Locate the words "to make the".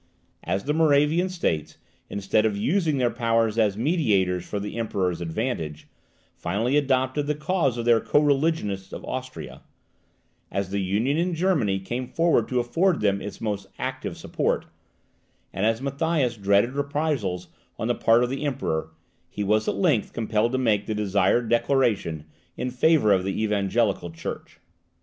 20.53-20.95